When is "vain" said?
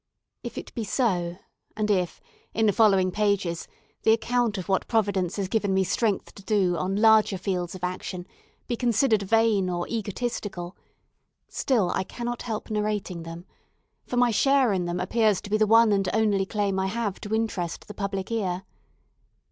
9.21-9.69